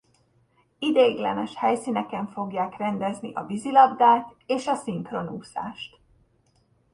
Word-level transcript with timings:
Ideiglenes 0.79 1.55
helyszíneken 1.55 2.27
fogják 2.27 2.77
rendezni 2.77 3.33
a 3.33 3.45
vízilabdát 3.45 4.33
és 4.45 4.67
a 4.67 4.75
szinkronúszást. 4.75 5.99